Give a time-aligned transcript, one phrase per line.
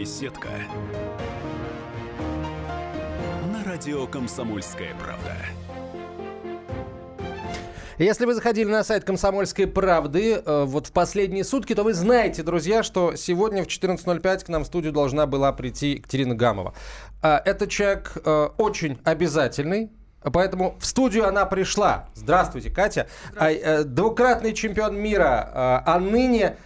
[0.00, 0.48] Беседка.
[3.52, 5.36] На радио Комсомольская правда.
[7.98, 12.42] Если вы заходили на сайт «Комсомольской правды» э, вот в последние сутки, то вы знаете,
[12.42, 16.72] друзья, что сегодня в 14.05 к нам в студию должна была прийти Екатерина Гамова.
[17.22, 19.90] Э, этот человек э, очень обязательный,
[20.22, 22.06] Поэтому в студию она пришла.
[22.14, 23.08] Здравствуйте, Катя.
[23.32, 23.66] Здравствуйте.
[23.66, 26.56] А, э, двукратный чемпион мира, а, а ныне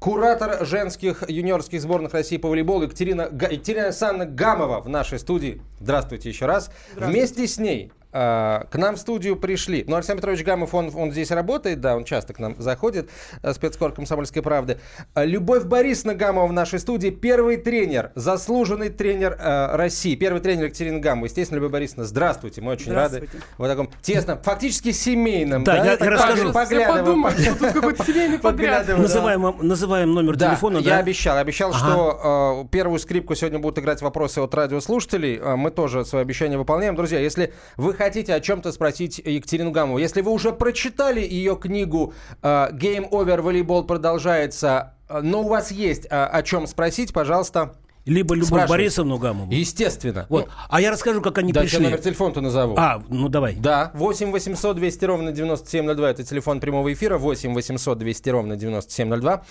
[0.00, 5.62] куратор женских юниорских сборных России по волейболу Екатерина, Екатерина Александровна Гамова в нашей студии.
[5.78, 6.72] Здравствуйте еще раз.
[6.96, 9.84] Вместе с ней к нам в студию пришли.
[9.86, 13.08] Ну, Александр Петрович Гамов, он, он здесь работает, да, он часто к нам заходит,
[13.42, 14.78] э, спецкор «Комсомольской правды».
[15.14, 20.66] А, Любовь Борисовна Гамова в нашей студии, первый тренер, заслуженный тренер э, России, первый тренер
[20.66, 21.26] Екатерина Гамова.
[21.26, 23.28] Естественно, Любовь Борисовна, здравствуйте, мы очень рады.
[23.58, 25.64] В таком тесном, фактически семейном.
[25.64, 26.52] Да, да я, я расскажу.
[26.52, 26.80] Поглядываем.
[26.80, 28.88] Я подумал, что тут какой-то семейный подряд.
[28.88, 30.90] Называем, называем номер да, телефона, да?
[30.90, 31.36] я обещал.
[31.38, 31.78] Обещал, ага.
[31.78, 35.38] что э, первую скрипку сегодня будут играть вопросы от радиослушателей.
[35.38, 36.96] Э, мы тоже свое обещание выполняем.
[36.96, 39.98] Друзья, если вы хотите о чем-то спросить Екатерину Гамову.
[39.98, 46.06] Если вы уже прочитали ее книгу «Game Over Волейбол продолжается», э, но у вас есть
[46.06, 47.74] э, о чем спросить, пожалуйста,
[48.06, 49.52] либо Любовь Борисовну Гамову.
[49.52, 50.26] Естественно.
[50.28, 50.46] Вот.
[50.46, 51.80] Ну, а я расскажу, как они да, пришли.
[51.80, 52.74] номер телефона-то назову.
[52.78, 53.54] А, ну давай.
[53.54, 56.10] Да, 8 800 200 ровно 9702.
[56.10, 57.18] Это телефон прямого эфира.
[57.18, 59.44] 8 800 200 ровно 9702.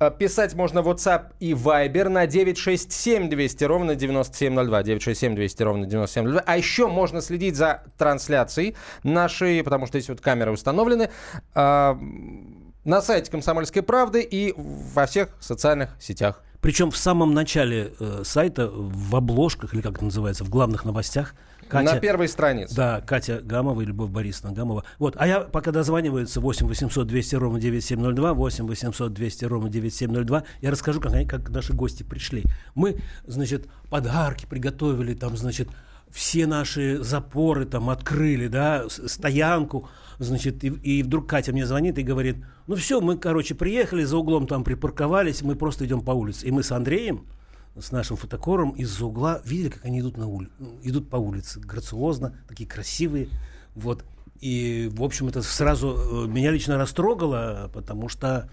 [0.00, 4.82] Э, писать можно в WhatsApp и Viber на 967 200 ровно 9702.
[4.82, 6.42] 967 200 ровно 9702.
[6.44, 11.10] А еще можно следить за трансляцией нашей, потому что здесь вот камеры установлены,
[11.54, 11.94] э,
[12.84, 16.42] на сайте «Комсомольской правды» и во всех социальных сетях.
[16.60, 21.34] Причем в самом начале э, сайта, в обложках, или как это называется, в главных новостях,
[21.68, 22.74] Катя, на первой странице.
[22.74, 24.84] Да, Катя Гамова и Любовь Борисовна Гамова.
[24.98, 30.44] Вот, а я пока дозваниваются 8 800 200 ровно 9702, 8 800 200 ровно 9702,
[30.60, 32.44] я расскажу, как, они, как наши гости пришли.
[32.74, 35.68] Мы, значит, подарки приготовили, там, значит,
[36.10, 39.88] все наши запоры там открыли, да, стоянку,
[40.18, 42.36] значит, и, и вдруг Катя мне звонит и говорит,
[42.66, 46.46] ну все, мы, короче, приехали, за углом там припарковались, мы просто идем по улице.
[46.46, 47.26] И мы с Андреем,
[47.78, 50.48] с нашим фотокором из-за угла видели, как они идут, на ули...
[50.82, 53.28] идут по улице, грациозно, такие красивые,
[53.74, 54.04] вот.
[54.40, 58.48] И, в общем, это сразу э, меня лично растрогало, потому что,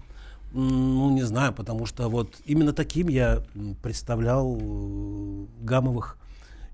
[0.52, 3.42] ну, не знаю, потому что вот именно таким я
[3.82, 6.16] представлял э, Гамовых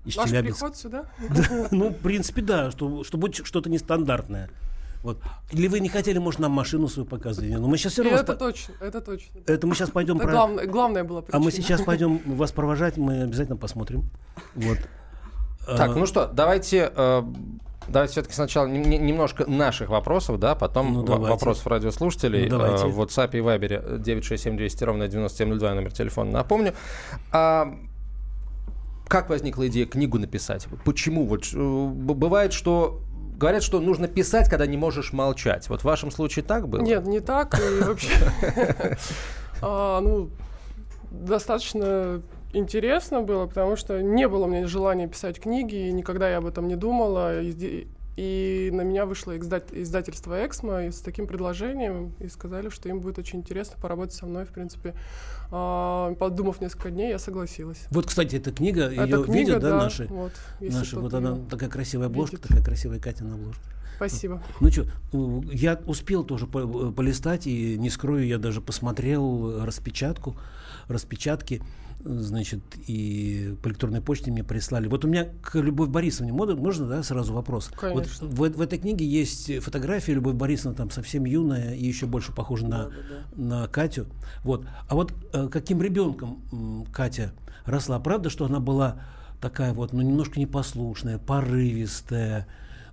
[0.05, 0.59] из Ваш Челябинска.
[0.59, 1.05] приход сюда?
[1.29, 4.49] Да, ну, в принципе, да, что, что будет что-то нестандартное.
[5.01, 5.21] Вот.
[5.51, 7.51] Или вы не хотели, может, нам машину свою показывать?
[7.51, 8.19] Но мы сейчас все равно...
[8.19, 9.39] Это точно, это точно.
[9.45, 10.17] Это мы сейчас пойдем...
[10.17, 10.31] Это про...
[10.33, 11.41] главное, главное было причина.
[11.41, 14.09] А мы сейчас пойдем вас провожать, мы обязательно посмотрим.
[14.55, 14.77] Вот.
[15.65, 16.91] Так, ну что, давайте...
[16.95, 17.23] Э,
[17.87, 22.49] давайте все-таки сначала немножко наших вопросов, да, потом ну, вопросов радиослушателей.
[22.49, 22.85] Ну, давайте.
[22.85, 26.31] Э, в WhatsApp и Viber 967 200 ровно 9702 номер телефона.
[26.31, 26.73] Напомню.
[27.31, 27.73] А,
[29.07, 30.67] как возникла идея книгу написать?
[30.85, 31.25] Почему?
[31.25, 33.01] Вот э, бывает, что
[33.39, 35.67] говорят, что нужно писать, когда не можешь молчать.
[35.69, 36.81] Вот в вашем случае так было?
[36.81, 37.57] Нет, не так.
[37.57, 38.13] И вообще,
[39.61, 40.29] а, ну,
[41.09, 42.21] достаточно
[42.53, 46.45] интересно было, потому что не было у меня желания писать книги, и никогда я об
[46.45, 47.41] этом не думала.
[47.41, 47.87] И
[48.73, 53.77] на меня вышло издательство «Эксмо» с таким предложением, и сказали, что им будет очень интересно
[53.81, 54.95] поработать со мной, в принципе.
[55.51, 57.87] А, подумав несколько дней, я согласилась.
[57.91, 60.05] Вот, кстати, эта книга, ее книга, видят, да, да, наши?
[60.05, 62.47] Вот, наши вот она, такая красивая обложка, видит.
[62.47, 63.63] такая красивая Катя на обложке.
[63.95, 64.41] Спасибо.
[64.61, 64.85] Ну что,
[65.51, 70.37] я успел тоже полистать, и не скрою, я даже посмотрел распечатку,
[70.87, 71.61] распечатки
[72.03, 74.87] значит, и по электронной почте мне прислали.
[74.87, 77.71] Вот у меня к Любовь Борисовне можно, да, сразу вопрос?
[77.75, 78.27] Конечно.
[78.27, 82.31] Вот в, в этой книге есть фотография Любовь Борисовна там совсем юная и еще больше
[82.31, 83.41] похожа да, на, да, да.
[83.41, 84.07] на Катю.
[84.43, 84.65] Вот.
[84.87, 87.33] А вот э, каким ребенком Катя
[87.65, 87.99] росла?
[87.99, 89.01] Правда, что она была
[89.41, 92.47] такая вот, ну, немножко непослушная, порывистая,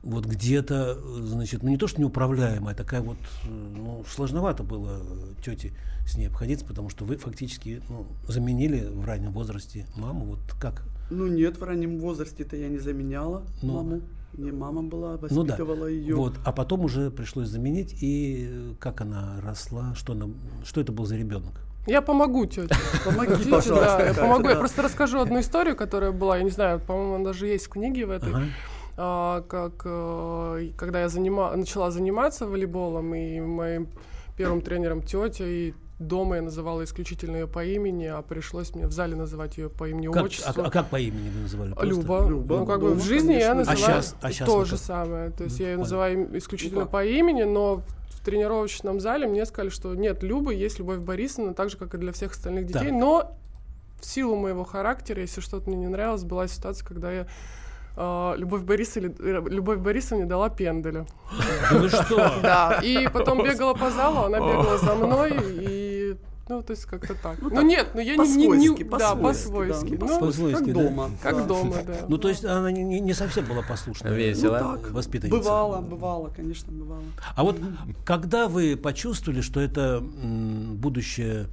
[0.06, 5.02] вот где-то, значит, ну не то, что неуправляемая, а такая вот, ну, сложновато было
[5.44, 5.72] тете
[6.06, 10.24] с ней обходиться, потому что вы фактически ну, заменили в раннем возрасте маму.
[10.26, 10.84] Вот как?
[11.10, 13.74] Ну нет, в раннем возрасте-то я не заменяла Но...
[13.74, 14.00] маму.
[14.32, 15.88] Не мама была, воспитывала ну, да.
[15.88, 16.14] ее.
[16.14, 17.96] Вот, а потом уже пришлось заменить.
[18.02, 20.26] И как она росла, что, она,
[20.62, 21.62] что это был за ребенок?
[21.86, 22.76] Я помогу, тетя.
[23.04, 23.96] Помогите, пожалуйста.
[23.98, 24.50] Да, я помогу.
[24.50, 27.68] Я просто расскажу одну историю, которая была, я не знаю, по-моему, она даже есть в
[27.70, 28.28] книге в этой.
[28.28, 28.44] Ага.
[28.96, 33.88] А, как а, когда я занима, начала заниматься волейболом, и моим
[34.36, 38.92] первым тренером тетя, и дома я называла исключительно ее по имени, а пришлось мне в
[38.92, 40.62] зале называть ее по имени как, отчеству.
[40.62, 41.72] А, а как по имени вы называли?
[41.72, 41.88] Просто?
[41.88, 42.28] Люба.
[42.28, 42.56] Люба.
[42.58, 43.46] Ну, как бы в жизни конечно.
[43.46, 45.30] я называю а сейчас, а сейчас то же самое.
[45.30, 46.90] То есть я ее называю исключительно Люба.
[46.90, 51.70] по имени, но в тренировочном зале мне сказали, что нет, Люба есть Любовь Борисовна, так
[51.70, 52.92] же, как и для всех остальных детей, так.
[52.92, 53.36] но
[54.00, 57.26] в силу моего характера, если что-то мне не нравилось, была ситуация, когда я
[57.96, 59.14] Любовь Борисовна,
[59.48, 61.06] Любовь Борисовна дала пенделя.
[61.70, 62.34] Ну что?
[62.42, 66.16] Да, и потом бегала по залу, она бегала за мной, и
[66.48, 67.42] ну, то есть как-то так.
[67.42, 68.46] Ну, ну нет, ну я не...
[68.46, 69.96] не, не да, по-свойски.
[69.96, 70.82] Да, ну, по-свойски, как да.
[70.84, 71.10] дома.
[71.20, 71.44] Как да.
[71.44, 72.04] дома, да.
[72.08, 74.08] Ну, то есть она не, не совсем была послушна.
[74.08, 74.58] Весело.
[74.58, 75.38] Ну, так, воспитанница.
[75.38, 77.02] Бывало, бывало, конечно, бывало.
[77.34, 77.58] А вот
[78.04, 81.48] когда вы почувствовали, что это будущее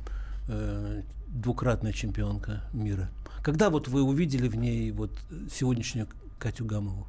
[0.47, 3.09] э, двукратная чемпионка мира?
[3.41, 5.11] Когда вот вы увидели в ней вот
[5.51, 6.07] сегодняшнюю
[6.43, 7.07] Катю Гамову?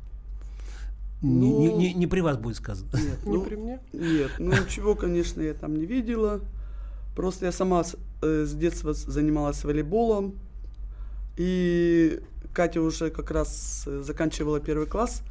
[1.20, 2.88] Ну, не, не, не при вас будет сказано.
[2.94, 3.80] Нет, не ну, при мне?
[3.92, 6.40] Нет, ну ничего, конечно, я там не видела.
[7.16, 10.34] Просто я сама с, э, с детства занималась волейболом.
[11.36, 12.20] И
[12.52, 15.22] Катя уже как раз э, заканчивала первый класс.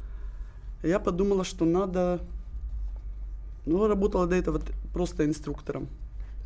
[0.82, 2.20] Я подумала, что надо...
[3.64, 4.60] Ну, работала до этого
[4.92, 5.88] просто инструктором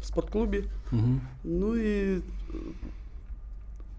[0.01, 0.67] в спортклубе.
[0.93, 1.21] Угу.
[1.43, 2.21] Ну и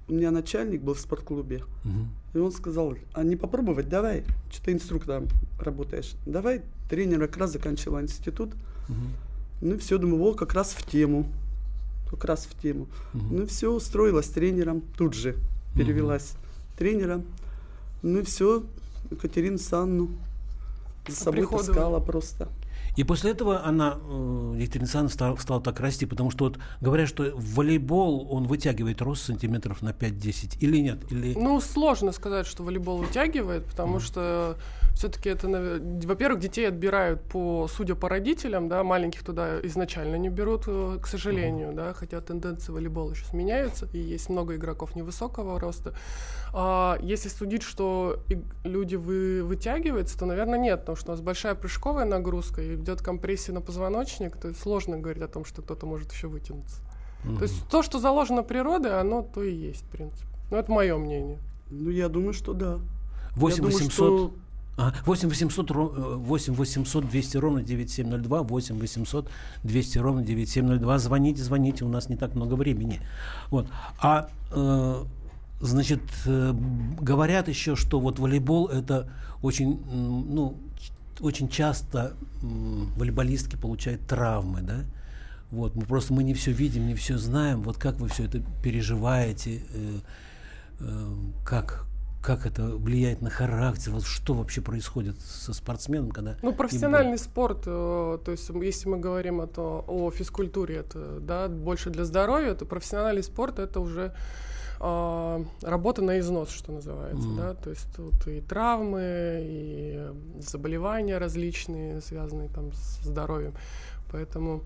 [0.10, 1.64] у меня начальник был в спортклубе.
[1.86, 2.08] Угу.
[2.34, 5.28] И он сказал, а не попробовать, давай, что ты инструктором
[5.60, 6.14] работаешь.
[6.26, 8.54] Давай, тренер как раз заканчивал институт.
[8.90, 8.98] Угу.
[9.62, 11.28] Ну и все, думаю, вот как раз в тему.
[12.10, 12.88] Как раз в тему.
[13.14, 13.26] Угу.
[13.32, 15.36] Ну и все, устроилась тренером, тут же
[15.76, 16.78] перевелась угу.
[16.80, 17.26] тренером.
[18.02, 18.64] Ну и все,
[19.12, 20.10] Екатерину Санну
[21.08, 21.66] за собой Приходу.
[21.66, 22.48] таскала просто.
[23.00, 27.08] И после этого она, э, Екатерина Александровна, стала, стала так расти, потому что вот говорят,
[27.08, 31.10] что волейбол, он вытягивает рост сантиметров на 5-10, или нет?
[31.10, 31.34] Или...
[31.34, 34.02] Ну, сложно сказать, что волейбол вытягивает, потому mm.
[34.02, 34.58] что
[35.00, 35.48] все-таки это,
[36.06, 41.08] во-первых, детей отбирают по, судя по родителям, да, маленьких туда изначально не берут, э, к
[41.08, 45.94] сожалению, да, хотя тенденции волейбола сейчас меняются, и есть много игроков невысокого роста.
[46.52, 48.20] А если судить, что
[48.66, 53.02] люди вы, вытягиваются, то, наверное, нет, потому что у нас большая прыжковая нагрузка, и идет
[53.02, 56.82] компрессия на позвоночник, то сложно говорить о том, что кто-то может еще вытянуться.
[57.24, 57.38] Mm-hmm.
[57.38, 60.28] То есть то, что заложено природой, оно то и есть, в принципе.
[60.52, 61.40] Ну, это мое мнение.
[61.70, 62.80] Ну, я думаю, что да.
[63.38, 63.92] 8 800...
[63.94, 64.34] Что...
[65.06, 69.30] 8 800, 8 800 200 ровно 9702, 8 800
[69.64, 71.00] 200 ровно 9702.
[71.00, 73.02] Звоните, звоните, у нас не так много времени.
[73.50, 73.68] Вот.
[74.00, 75.04] А, э,
[75.60, 76.54] значит, э,
[77.02, 79.10] говорят еще, что вот волейбол это
[79.42, 80.58] очень, ну,
[81.22, 82.46] очень часто э,
[82.96, 84.86] волейболистки получают травмы, да?
[85.52, 87.62] Вот, мы просто мы не все видим, не все знаем.
[87.64, 90.00] Вот как вы все это переживаете, э,
[90.80, 91.88] э, как,
[92.22, 96.36] как это влияет на характер, вот что вообще происходит со спортсменом, когда...
[96.42, 101.90] Ну, профессиональный спорт, э, то есть если мы говорим это, о физкультуре, это да, больше
[101.90, 104.14] для здоровья, то профессиональный спорт это уже
[104.82, 107.38] э, работа на износ, что называется, mm.
[107.38, 113.54] да, то есть тут и травмы, и заболевания различные, связанные там с здоровьем,
[114.12, 114.64] поэтому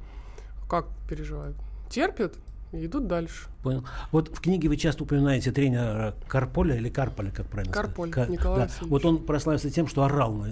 [0.67, 1.55] как переживают?
[1.87, 2.33] Терпят,
[2.73, 3.47] и идут дальше.
[3.61, 3.85] Понял.
[4.11, 8.29] Вот в книге вы часто упоминаете тренера Карполя или Карполя, как правильно Карполь, сказать?
[8.29, 8.87] Николай да.
[8.87, 10.47] Вот он прославился тем, что орал на,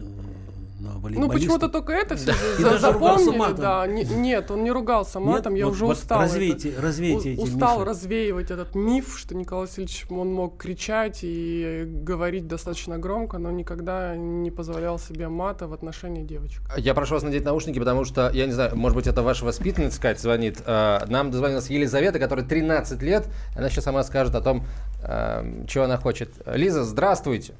[0.81, 1.27] на волейболистов.
[1.27, 2.77] Ну, почему-то только это все да.
[2.77, 3.53] запомнили.
[3.57, 3.87] Да.
[3.87, 6.21] нет, он не ругался матом, я уже устал.
[6.21, 12.47] Развейте, развейте эти Устал развеивать этот миф, что Николай Васильевич, он мог кричать и говорить
[12.47, 16.61] достаточно громко, но никогда не позволял себе мата в отношении девочек.
[16.77, 20.01] Я прошу вас надеть наушники, потому что, я не знаю, может быть, это ваша воспитанница,
[20.01, 20.61] Катя, звонит.
[20.65, 23.27] А, нам дозвонилась Елизавета, которая 13 лет.
[23.55, 24.65] Она сейчас сама скажет о том,
[25.03, 26.29] а, чего она хочет.
[26.45, 27.53] Лиза, здравствуйте.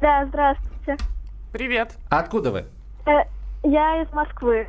[0.00, 0.96] Да, здравствуйте.
[1.56, 1.96] Привет.
[2.10, 2.66] Откуда вы?
[3.06, 3.22] Э,
[3.62, 4.68] я из Москвы.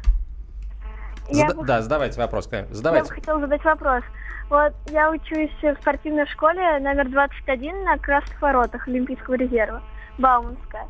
[1.30, 1.66] Зада- бы...
[1.66, 2.48] Да, задавайте вопрос.
[2.70, 3.10] Задавайте.
[3.10, 4.04] Я бы хотела задать вопрос.
[4.50, 9.84] Вот я учусь в спортивной школе номер 21 на Красных воротах Олимпийского резерва,
[10.18, 10.88] Бауманская.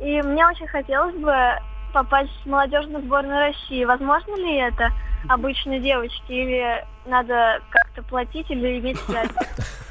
[0.00, 1.36] И мне очень хотелось бы
[1.92, 3.84] попасть в молодежную сборную России.
[3.84, 4.92] Возможно ли это
[5.28, 9.28] обычной девочке или надо как-то платить или иметь связь?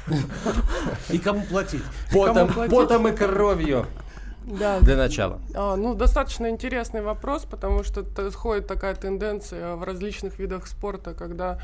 [1.10, 1.84] И кому платить?
[2.12, 3.86] Потом, потом и кровью.
[4.44, 4.80] Да.
[4.80, 5.40] Для начала.
[5.54, 11.58] А, ну, достаточно интересный вопрос, потому что ходит такая тенденция в различных видах спорта, когда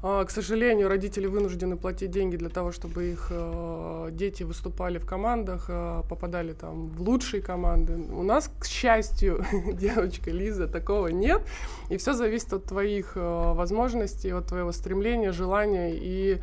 [0.00, 5.06] а, к сожалению, родители вынуждены платить деньги для того, чтобы их э, дети выступали в
[5.06, 7.94] командах, э, попадали там в лучшие команды.
[7.94, 11.42] У нас, к счастью, девочка Лиза, такого нет.
[11.90, 13.20] И все зависит от твоих э,
[13.54, 16.38] возможностей, от твоего стремления, желания и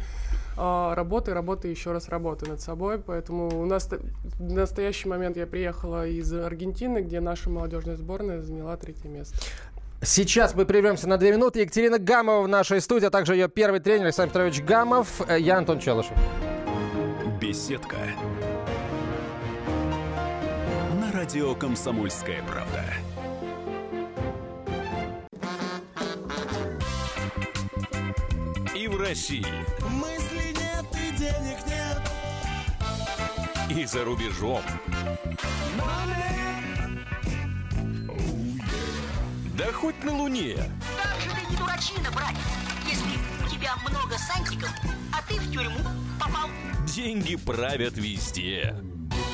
[0.57, 3.00] работы, работы, еще раз работы над собой.
[3.00, 8.77] Поэтому у нас в настоящий момент я приехала из Аргентины, где наша молодежная сборная заняла
[8.77, 9.38] третье место.
[10.01, 11.62] Сейчас мы прервемся на две минуты.
[11.62, 15.21] Екатерина Гамова в нашей студии, а также ее первый тренер Александр Петрович Гамов.
[15.27, 16.13] Э, я Антон Челышев.
[17.41, 17.97] Беседка.
[21.00, 22.83] На радио «Комсомольская правда».
[29.05, 29.45] России.
[29.88, 32.01] Мысли нет, денег нет.
[33.69, 34.63] И за рубежом.
[39.55, 40.55] Да хоть на Луне.
[41.01, 42.39] Как же ты не дурачина, братец,
[42.89, 44.71] если у тебя много сантиков,
[45.13, 45.79] а ты в тюрьму
[46.19, 46.50] попал.
[46.88, 48.75] Деньги правят везде.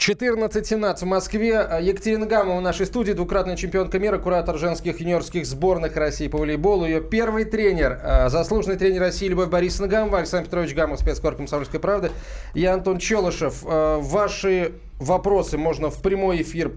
[0.00, 1.68] 14-17 в Москве.
[1.82, 6.86] Екатерина Гамова в нашей студии, двукратная чемпионка мира, куратор женских юниорских сборных России по волейболу.
[6.86, 11.80] Ее первый тренер, э, заслуженный тренер России Любовь Борисовна Гамова, Александр Петрович Гамов, спецкор «Комсомольской
[11.80, 12.10] правды».
[12.54, 13.62] Я Антон Челышев.
[13.66, 16.72] Э, Ваши вопросы можно в прямой эфир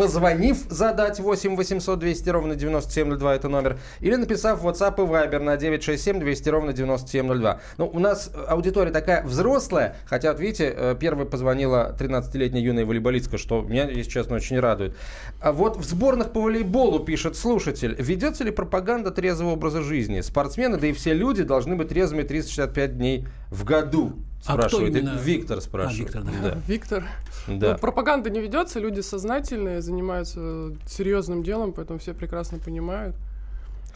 [0.00, 5.58] позвонив задать 8 800 200 ровно 9702, это номер, или написав WhatsApp и Viber на
[5.58, 7.60] 967 200 ровно 9702.
[7.76, 13.36] Ну, у нас аудитория такая взрослая, хотя, вот видите, э, первой позвонила 13-летняя юная волейболистка,
[13.36, 14.96] что меня, если честно, очень радует.
[15.38, 20.22] А вот в сборных по волейболу, пишет слушатель, ведется ли пропаганда трезвого образа жизни?
[20.22, 24.14] Спортсмены, да и все люди должны быть трезвыми 365 дней в году.
[24.46, 24.96] А кто Спрашивает.
[24.96, 25.18] именно?
[25.18, 26.16] Виктор спрашивает.
[26.16, 26.50] А, Виктор, да.
[26.50, 26.60] Да.
[26.66, 27.04] Виктор.
[27.46, 27.72] Да.
[27.72, 33.16] Ну, пропаганда не ведется, люди сознательные, занимаются серьезным делом, поэтому все прекрасно понимают,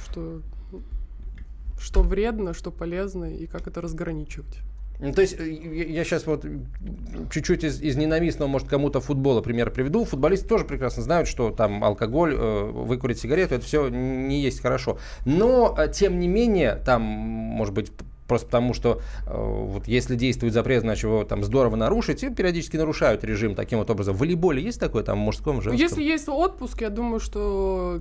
[0.05, 0.43] что,
[1.81, 4.59] что вредно, что полезно и как это разграничивать.
[5.01, 6.45] Ну, то есть, э, я, сейчас вот
[7.31, 10.05] чуть-чуть из, из ненавистного, может, кому-то футбола пример приведу.
[10.05, 14.99] Футболисты тоже прекрасно знают, что там алкоголь, э, выкурить сигарету, это все не есть хорошо.
[15.25, 17.91] Но, э, тем не менее, там, может быть,
[18.27, 22.77] просто потому, что э, вот если действует запрет, значит, его там здорово нарушить, и периодически
[22.77, 24.15] нарушают режим таким вот образом.
[24.15, 25.81] В волейболе есть такое там в мужском, женском?
[25.81, 28.01] Если есть отпуск, я думаю, что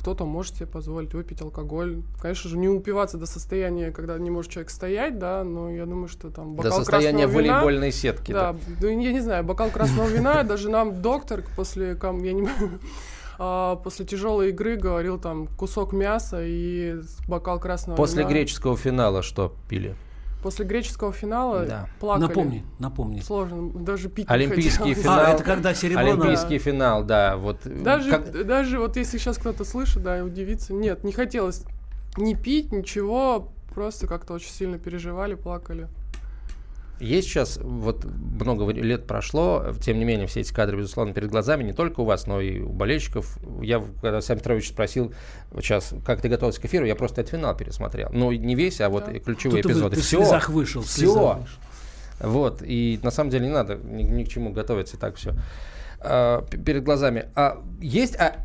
[0.00, 2.02] кто-то может себе позволить выпить алкоголь.
[2.22, 6.08] Конечно же, не упиваться до состояния, когда не может человек стоять, да, но я думаю,
[6.08, 8.32] что там До бокал состояния красного вина- волейбольной сетки.
[8.32, 12.48] Да, ну, я не знаю, бокал красного вина, даже нам доктор после, я не
[13.42, 18.30] а, после тяжелой игры говорил там кусок мяса и бокал красного После вина.
[18.30, 19.94] греческого финала что пили?
[20.42, 21.88] После греческого финала Да.
[22.00, 22.26] плакали.
[22.28, 23.20] Напомни, напомни.
[23.20, 25.20] Сложно, даже пить не Олимпийский финал.
[25.20, 27.36] А, это когда серебро Олимпийский финал, да.
[27.38, 31.64] Вот, Даже, как- даже вот если сейчас кто-то слышит, да, и удивится, нет, не хотелось
[32.18, 35.88] ни пить, ничего, просто как-то очень сильно переживали, плакали.
[37.00, 41.62] Есть сейчас, вот много лет прошло, тем не менее, все эти кадры, безусловно, перед глазами,
[41.64, 43.38] не только у вас, но и у болельщиков.
[43.62, 45.12] Я, в- когда Сам Петрович спросил
[45.60, 48.10] сейчас, как ты готовился к эфиру, я просто этот финал пересмотрел.
[48.12, 49.18] Ну, не весь, а вот Да.
[49.18, 49.96] ключевые Тут в- эпизоды.
[49.96, 51.00] ты в Все, слезах вышел, в все.
[51.00, 51.58] слезах вышел.
[52.20, 55.34] Вот, и на самом деле не надо ни, ни к чему готовиться, и так все
[56.02, 57.26] перед глазами.
[57.34, 58.36] А есть а,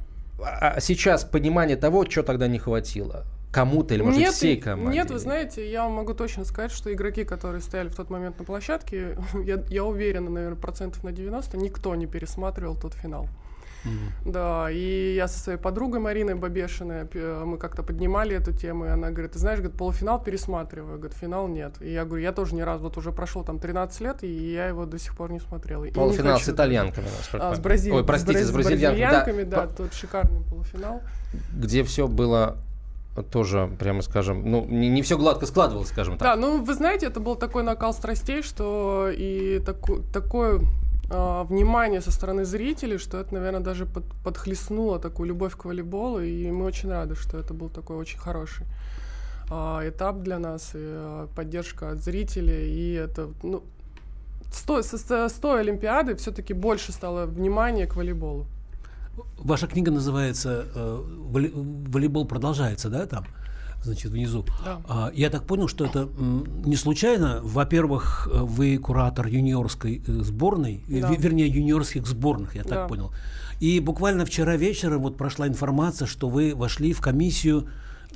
[0.42, 3.24] а сейчас понимание того, что тогда не хватило?
[3.56, 4.98] Кому-то или, может, нет, всей и- команде?
[5.00, 8.38] нет, вы знаете, я вам могу точно сказать, что игроки, которые стояли в тот момент
[8.38, 13.28] на площадке, я, я уверена, наверное, процентов на 90, никто не пересматривал тот финал.
[14.26, 18.88] Да, и я со своей подругой Мариной Бабешиной, п- мы как-то поднимали эту тему, и
[18.90, 21.76] она говорит, ты знаешь, говорит, полуфинал пересматриваю, говорит, финал нет.
[21.82, 24.66] И я говорю, я тоже ни разу, вот уже прошло там 13 лет, и я
[24.66, 25.84] его до сих пор не смотрела.
[25.86, 26.56] И не Полуфинал с хочу.
[26.56, 29.44] итальянками, насколько А, с, я Бразиль- Ой, простите, с, бра- бразильянками.
[29.44, 31.02] да, По- тот шикарный полуфинал.
[31.56, 32.58] где все было
[33.24, 36.40] тоже, прямо скажем, ну, не, не все гладко складывалось, скажем Да, так.
[36.40, 40.62] ну вы знаете, это был такой накал страстей, что и таку- такое
[41.10, 46.20] а, внимание со стороны зрителей, что это, наверное, даже под- подхлестнуло такую любовь к волейболу,
[46.22, 48.66] и мы очень рады, что это был такой очень хороший
[49.50, 53.62] а, этап для нас, и а, поддержка от зрителей, и это, ну,
[54.52, 58.46] с той, со- с той Олимпиады все-таки больше стало внимания к волейболу.
[59.38, 63.26] Ваша книга называется э, «Воле- «Волейбол продолжается», да, там?
[63.84, 64.44] Значит, внизу.
[64.66, 64.82] Да.
[64.90, 66.10] А, я так понял, что это
[66.66, 67.40] не случайно.
[67.44, 71.12] Во-первых, э, вы куратор юниорской э, сборной, Да.
[71.12, 72.88] ве- вернее, юниорских сборных, я так Да.
[72.88, 73.12] понял.
[73.60, 77.68] И буквально вчера вечером вот прошла информация, что вы вошли в комиссию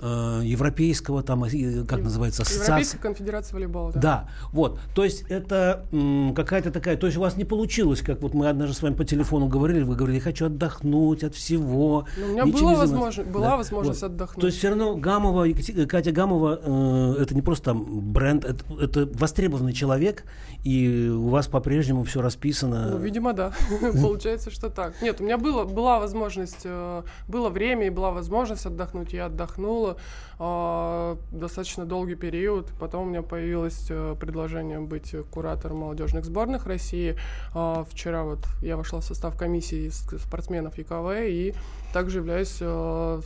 [0.02, 2.66] э, европейского, там, э, как называется, ассоциации.
[2.72, 4.00] Европейская конфедерация волейбола, да.
[4.00, 4.80] Да, вот.
[4.96, 6.98] То есть это м, какая-то такая...
[6.98, 9.84] То есть у вас не получилось, как вот мы однажды с вами по телефону говорили,
[9.84, 12.06] вы говорили, хочу отдохнуть от всего.
[12.18, 12.86] Но у меня была не заниматься».
[12.86, 14.42] возможность- была возможность отдохнуть.
[14.42, 18.64] То есть все равно Гамова, Екати- Катя Гамова, э, это не просто там бренд, это,
[18.82, 20.24] это востребованный человек,
[20.64, 22.90] и у вас по-прежнему все расписано.
[22.92, 23.52] Ну, видимо, да.
[24.02, 25.02] Получается, что так.
[25.02, 29.14] Нет, у меня было, была возможность, э, было время и была возможность отдохнуть.
[29.14, 29.98] Я отдохнула, волейбола
[30.40, 32.68] а, достаточно долгий период.
[32.80, 37.16] Потом у меня появилось э, предложение быть куратором молодежных сборных России.
[37.54, 41.54] А, вчера вот я вошла в состав комиссии спортсменов ЕКВ и
[41.94, 43.22] также являюсь э,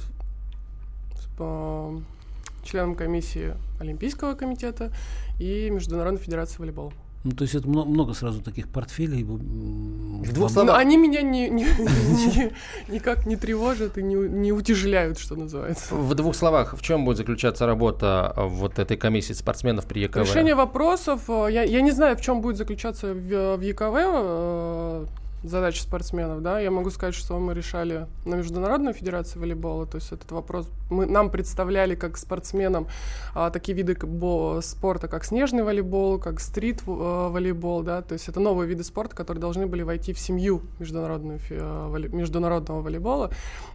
[1.38, 2.00] по-
[2.63, 4.91] членом комиссии Олимпийского комитета
[5.39, 6.93] и Международной федерации волейбола.
[7.24, 9.24] Ну, то есть это мно- много сразу таких портфелей.
[9.24, 10.74] В двух словах.
[10.74, 12.51] Но они меня не, не- не-
[12.94, 15.96] никак не тревожат и не, не утяжеляют, что называется.
[15.96, 20.18] В двух словах, в чем будет заключаться работа э, вот этой комиссии спортсменов при ЕКВ?
[20.18, 25.10] Решение вопросов, э, я, я не знаю, в чем будет заключаться в, в ЕКВ
[25.43, 30.12] задача спортсменов, да, я могу сказать, что мы решали на Международной Федерации волейбола, то есть
[30.12, 32.88] этот вопрос, мы, нам представляли как спортсменам
[33.35, 33.97] а, такие виды
[34.62, 39.41] спорта, как снежный волейбол, как стрит э, да, то есть это новые виды спорта, которые
[39.41, 43.31] должны были войти в семью международную, э, воле- международного волейбола,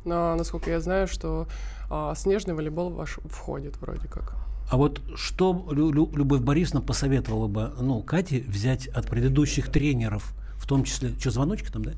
[0.06, 1.46] А, насколько я знаю, что
[1.90, 4.34] а, снежный волейбол ваш входит вроде как.
[4.70, 10.34] А вот что Лю- Лю- Любовь Борисовна посоветовала бы ну, Кате взять от предыдущих тренеров,
[10.68, 11.10] том числе...
[11.18, 11.92] Что, звоночки там, да?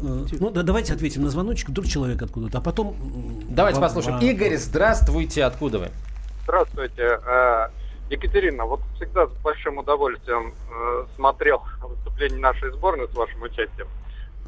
[0.00, 2.96] Э, Ну, да, давайте ответим на звоночек, вдруг человек откуда-то, а потом...
[3.48, 4.18] Давайте послушаем.
[4.18, 5.88] Игорь, здравствуйте, откуда вы?
[6.42, 7.20] Здравствуйте.
[7.26, 7.68] Э,
[8.10, 13.86] Екатерина, вот всегда с большим удовольствием э, смотрел выступление нашей сборной с вашим участием.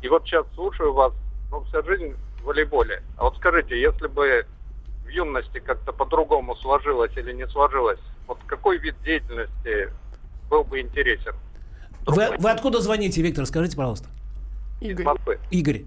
[0.03, 1.13] И вот сейчас слушаю вас,
[1.51, 3.03] ну, вся жизнь в волейболе.
[3.19, 4.47] А вот скажите, если бы
[5.05, 9.93] в юности как-то по-другому сложилось или не сложилось, вот какой вид деятельности
[10.49, 11.35] был бы интересен?
[12.07, 13.47] Вы, вы откуда звоните, Виктор?
[13.47, 14.09] Скажите, пожалуйста.
[14.81, 15.07] Из Игорь.
[15.07, 15.39] Москвы.
[15.51, 15.85] Игорь.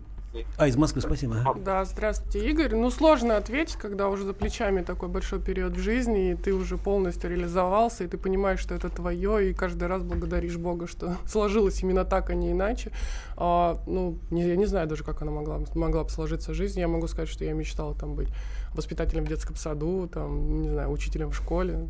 [0.58, 1.38] А, из Москвы, спасибо.
[1.46, 1.60] ага.
[1.60, 2.74] Да, здравствуйте, Игорь.
[2.74, 6.78] Ну, сложно ответить, когда уже за плечами такой большой период в жизни, и ты уже
[6.78, 11.84] полностью реализовался, и ты понимаешь, что это твое, и каждый раз благодаришь Бога, что сложилось
[11.84, 12.92] именно так, а не иначе.
[13.38, 16.80] А, ну, не, я не знаю даже, как она могла, могла бы сложиться жизнь.
[16.80, 18.30] Я могу сказать, что я мечтала там быть
[18.74, 21.88] воспитателем в детском саду, там, не знаю, учителем в школе.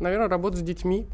[0.00, 1.06] Наверное, работать с детьми.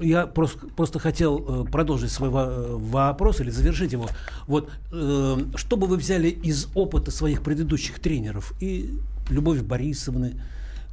[0.00, 4.06] Я просто, просто хотел э, продолжить свой во- вопрос или завершить его.
[4.46, 8.98] Вот, э, что бы вы взяли из опыта своих предыдущих тренеров и
[9.30, 10.34] Любови Борисовны,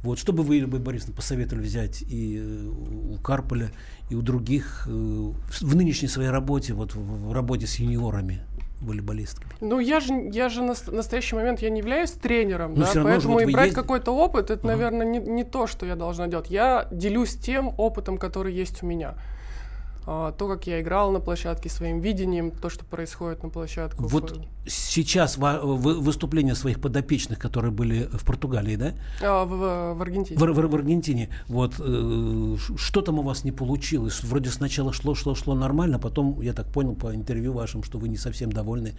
[0.02, 3.70] вот, что бы вы, Любовь Борисовна, посоветовали взять и э, у Карполя,
[4.08, 8.40] и у других в, нынешней своей работе, вот в работе с юниорами,
[8.80, 9.50] волейболистками?
[9.60, 12.92] Ну, я же, я же на ст- настоящий момент я не являюсь тренером, Ну, да,
[12.94, 14.68] равно поэтому вот и брать есть- какой-то опыт, это, Ага.
[14.68, 16.50] наверное, не, не то, что я должна делать.
[16.50, 19.14] Я делюсь тем опытом, который есть у меня.
[20.06, 23.96] А, то, как я играл на площадке, своим видением, то, что происходит на площадке.
[23.98, 28.92] Вот сейчас выступления своих подопечных, которые были в Португалии, да?
[29.22, 30.38] А, в, в- Аргентине.
[30.38, 31.28] В, в- в Аргентине.
[31.48, 34.22] Вот э, что там у вас не получилось?
[34.22, 38.08] Вроде сначала шло, шло, шло нормально, потом я так понял по интервью вашим, что вы
[38.08, 38.94] не совсем довольны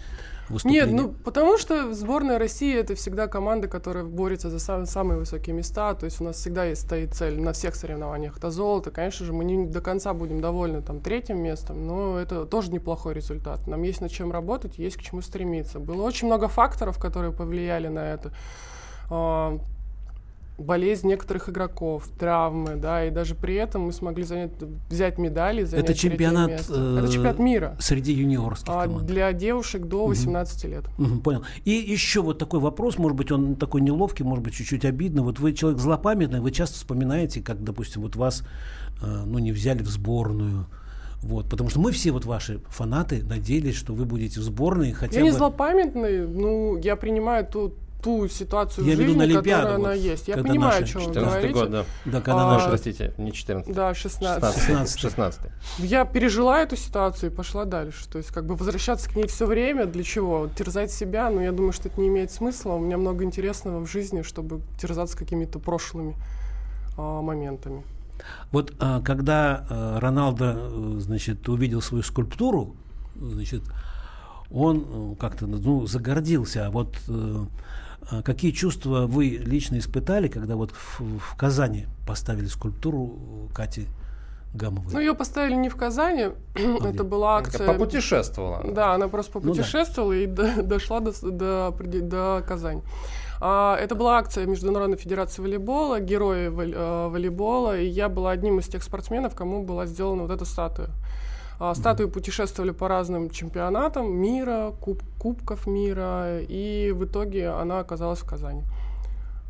[0.49, 0.95] выступлением.
[0.95, 5.55] Нет, ну потому что сборная России это всегда команда, которая борется за сам- самые высокие
[5.55, 5.93] места.
[5.95, 8.37] То есть у нас всегда есть стоит цель на всех соревнованиях.
[8.37, 8.91] Это золото.
[8.91, 13.13] Конечно же, мы не до конца будем довольны там третьим местом, но это тоже неплохой
[13.13, 13.65] результат.
[13.65, 15.79] Нам есть над чем работать, есть к чему стремиться.
[15.79, 18.33] Было очень много факторов, которые повлияли на это.
[19.09, 19.57] А,
[20.57, 24.51] болезнь некоторых игроков, травмы, да, и даже при этом мы смогли занять,
[24.89, 26.73] взять медали, занять Это чемпионат, место.
[26.75, 27.75] э, Это чемпионат мира.
[27.79, 29.05] Среди юниорских А, команд.
[29.05, 30.83] для девушек до 18 лет.
[30.97, 31.43] Мгм, понял.
[31.63, 35.23] И еще вот такой вопрос, может быть, он такой неловкий, может быть, чуть-чуть обидно.
[35.23, 38.43] Вот вы человек злопамятный, вы часто вспоминаете, как, допустим, вот вас,
[39.01, 40.65] э, ну, не взяли в сборную.
[41.23, 45.19] Вот, потому что мы все вот ваши фанаты надеялись, что вы будете в сборной хотя
[45.19, 45.31] я бы...
[45.31, 49.89] не злопамятный, ну, я принимаю ту, ту ситуацию Я в жизни, на Олимпиаду, которая она
[49.89, 50.27] вот, есть.
[50.27, 51.53] Я понимаю, о чем вы 14 говорите.
[51.53, 51.85] год, да.
[52.05, 52.67] Да, когда А, наши...
[52.67, 53.73] Простите, не 14.
[53.73, 54.53] Да, 16.
[54.53, 54.99] 16.
[54.99, 55.41] 16.
[55.77, 58.09] Я пережила эту ситуацию и пошла дальше.
[58.09, 60.49] То есть, как бы возвращаться к ней все время, для чего?
[60.55, 62.73] Терзать себя, но я думаю, что это не имеет смысла.
[62.73, 66.15] У меня много интересного в жизни, чтобы терзаться какими-то прошлыми
[66.97, 67.83] а, моментами.
[68.51, 72.75] Вот а, когда а, Роналдо, э, значит, увидел свою скульптуру,
[73.15, 73.63] значит,
[74.49, 76.67] он э, как-то ну, загордился.
[76.67, 77.45] А вот э,
[78.09, 83.87] а какие чувства вы лично испытали, когда вот в, в Казани поставили скульптуру Кати
[84.53, 84.91] Гамовой?
[84.93, 87.67] Ну, ее поставили не в Казани, это была акция...
[87.67, 88.63] Попутешествовала.
[88.73, 89.47] Да, она просто Ну да.
[89.49, 92.81] попутешествовала и до- дошла до, до, до Казани.
[93.39, 98.67] А, это была акция Международной Федерации волейбола, герои э, волейбола, и я была одним из
[98.67, 100.89] тех спортсменов, кому была сделана вот эта статуя.
[101.59, 108.19] А, статуи путешествовали по разным чемпионатам мира, куб- кубков мира, и в итоге она оказалась
[108.19, 108.63] в Казани.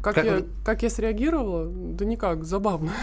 [0.01, 1.65] Как, Как я, как я среагировала?
[1.69, 2.91] Да никак, забавно.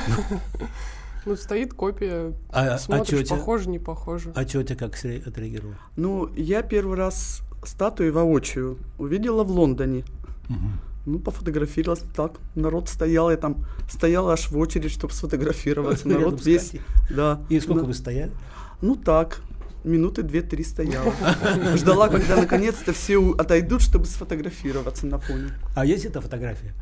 [1.27, 3.35] Ну, стоит копия, А- а смотришь, тётя?
[3.35, 4.33] похоже, не похоже.
[4.35, 5.77] А тетя как отреагировала?
[5.97, 10.05] Ну, я первый раз статую воочию увидела в Лондоне.
[11.07, 12.33] Ну, пофотографировалась так.
[12.55, 16.07] Народ стоял, я там стояла аж в очередь, чтобы сфотографироваться.
[16.07, 16.73] Народ Рядом с весь.
[17.11, 17.41] Да.
[17.49, 17.87] И сколько Да.
[17.87, 18.31] вы стояли?
[18.83, 19.41] Ну так,
[19.85, 21.13] минуты две-три стояла.
[21.77, 25.51] Ждала, когда наконец-то все отойдут, чтобы сфотографироваться на фоне.
[25.75, 26.75] А есть эта фотография?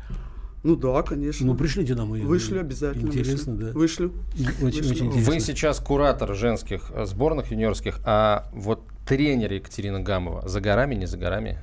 [0.67, 1.47] Ну да, конечно.
[1.47, 2.25] Ну, пришлите нам ее.
[2.25, 3.07] Вышлю обязательно.
[3.07, 3.67] Интересно, вышлю.
[3.67, 3.79] да.
[3.79, 4.13] Вышлю.
[4.33, 4.67] Очень, Вышлю.
[4.91, 5.31] очень интересно.
[5.31, 11.05] Вы сейчас куратор женских э, сборных юниорских, а вот тренер Екатерина Гамова за горами, не
[11.05, 11.57] за горами?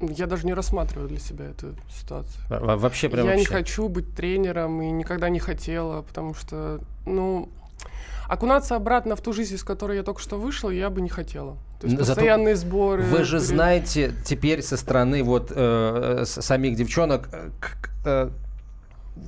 [0.00, 2.42] Я даже не рассматриваю для себя эту ситуацию.
[2.48, 3.52] Во- во- Вообще прям я не вообще.
[3.54, 7.50] хочу быть тренером и никогда не хотела, потому что, ну,
[8.28, 11.58] окунаться обратно в ту жизнь, из которой я только что вышла, я бы не хотела.
[11.80, 13.02] То есть Зато постоянные сборы.
[13.04, 17.50] Вы же знаете теперь со стороны вот э, самих девчонок, э,
[18.04, 18.30] э,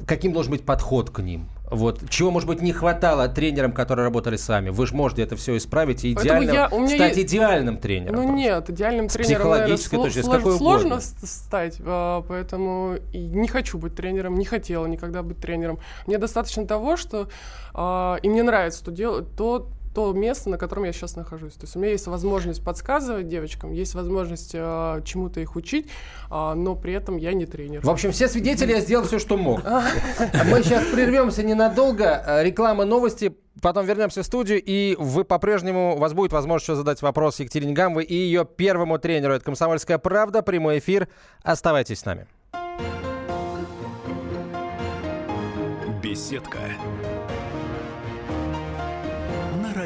[0.06, 1.48] каким должен быть подход к ним.
[1.70, 4.70] Вот чего, может быть, не хватало тренерам, которые работали с вами.
[4.70, 8.16] Вы же можете это все исправить и идеально я- стать есть- идеальным тренером.
[8.16, 8.36] Ну просто.
[8.36, 11.00] нет, идеальным С тренером, наверное, психологической сло- точки слож- какой сложно угодно.
[11.22, 15.78] стать, а, поэтому не хочу быть тренером, не хотела никогда быть тренером.
[16.08, 17.28] Мне достаточно того, что
[17.72, 19.68] а, и мне нравится то, дело, то,
[20.00, 21.52] то место, на котором я сейчас нахожусь.
[21.54, 25.88] То есть у меня есть возможность подсказывать девочкам, есть возможность а, чему-то их учить,
[26.30, 27.82] а, но при этом я не тренер.
[27.82, 29.60] В общем, все свидетели, я сделал все, что мог.
[30.50, 32.24] Мы сейчас прервемся ненадолго.
[32.26, 33.36] Э, Реклама, новости.
[33.60, 37.74] Потом вернемся в студию, и вы по-прежнему, у вас будет возможность еще задать вопрос Екатерине
[37.74, 39.34] Гамовой и ее первому тренеру.
[39.34, 41.08] Это «Комсомольская правда», прямой эфир.
[41.42, 42.26] Оставайтесь с нами.
[46.02, 46.58] Беседка.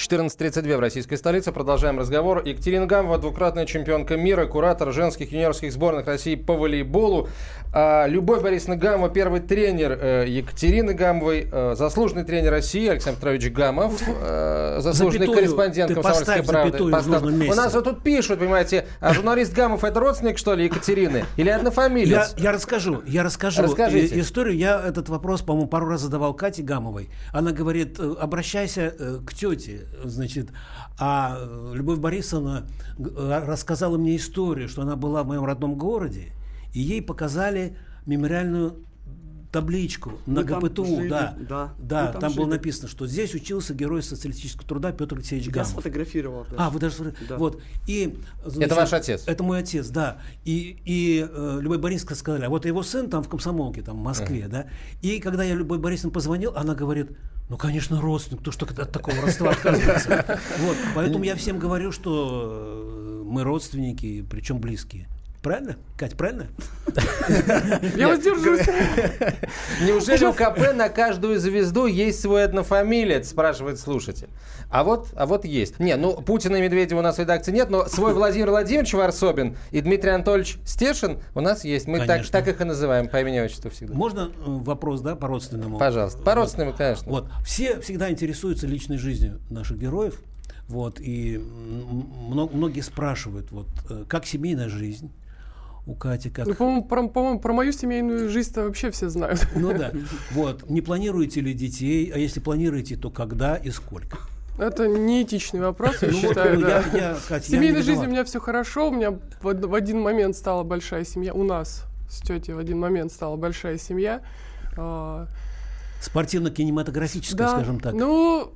[0.00, 1.52] 14.32 в российской столице.
[1.52, 2.42] Продолжаем разговор.
[2.44, 7.28] Екатерина Гамова, двукратная чемпионка мира, куратор женских юниорских сборных России по волейболу.
[7.72, 13.48] А, Любовь Борисовна Гамова, первый тренер э, Екатерины Гамовой, э, заслуженный тренер России Александр Петрович
[13.50, 15.36] Гамов, э, заслуженный Запятую.
[15.36, 16.82] корреспондент «Комсомольской правды».
[16.82, 21.24] У нас вот тут пишут, понимаете, а журналист Гамов это родственник, что ли, Екатерины?
[21.36, 22.34] Или Я, однофамилец?
[22.38, 24.18] я расскажу, я расскажу Расскажите.
[24.18, 24.56] историю.
[24.56, 27.08] Я этот вопрос, по-моему, пару раз задавал Кате Гамовой.
[27.32, 30.50] Она говорит, обращайся к тете, значит.
[30.98, 31.38] А
[31.72, 32.66] Любовь Борисовна
[32.98, 36.32] э, рассказала мне историю, что она была в моем родном городе,
[36.72, 37.76] и ей показали
[38.06, 38.84] мемориальную
[39.50, 41.74] табличку на Мы там ГПТУ, жили, да, да.
[41.78, 45.52] да, Мы там там было написано, что здесь учился герой социалистического труда Петр Алексеевич Я
[45.52, 45.68] Гамов.
[45.68, 46.44] сфотографировал.
[46.44, 46.56] даже.
[46.56, 47.36] А, вы даже Да.
[47.36, 49.24] вот и значит, ваш отец?
[49.26, 50.18] Это мой отец, да.
[50.44, 54.02] И и э, Любовь Борисовна сказали, а вот его сын там в комсомолке, там в
[54.02, 54.66] Москве, да.
[55.02, 57.10] И когда я Любовь Борисовна позвонил, она говорит,
[57.48, 60.38] ну конечно родственник, кто что от такого родства отказывается.
[60.60, 65.08] Вот, поэтому я всем говорю, что э, мы родственники, причем близкие.
[65.42, 66.48] Правильно, Кать, правильно?
[67.96, 68.66] Я воздержусь.
[69.80, 74.28] Неужели у КП на каждую звезду есть свой однофамилец, спрашивает слушатель.
[74.70, 75.80] А вот, а вот есть.
[75.80, 79.56] Не, ну Путина и Медведева у нас в редакции нет, но свой Владимир Владимирович Варсобин
[79.70, 81.86] и Дмитрий Анатольевич Стешин у нас есть.
[81.88, 83.94] Мы так, так их и называем по имени отчеству всегда.
[83.94, 85.78] Можно э, вопрос, да, по родственному?
[85.78, 86.20] Пожалуйста.
[86.20, 87.10] По родственному, конечно.
[87.10, 87.30] Вот.
[87.46, 90.20] Все всегда интересуются личной жизнью наших героев.
[90.68, 95.10] Вот, и многие спрашивают, вот, э, как семейная жизнь
[95.90, 96.46] у Кати, как...
[96.46, 99.46] Ну, по-моему, про, по-моему, про мою семейную жизнь-то вообще все знают.
[99.54, 99.90] Ну да.
[100.32, 100.68] Вот.
[100.70, 102.10] Не планируете ли детей?
[102.14, 104.18] А если планируете, то когда и сколько?
[104.58, 106.60] Это неэтичный вопрос, я Ну вот, считаю.
[106.60, 106.84] ну, да.
[106.92, 108.88] я- я, В семейной жизни у меня все хорошо.
[108.90, 111.32] У меня в, од- в один момент стала большая семья.
[111.34, 114.20] У нас с тетей в один момент стала большая семья.
[114.76, 115.26] А,
[116.00, 117.94] Спортивно-кинематографическая, да, скажем так.
[117.94, 118.52] Ну,